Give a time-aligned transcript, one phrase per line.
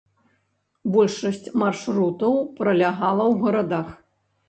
[0.95, 3.97] Большасць маршрутаў пралягала ў гарадах.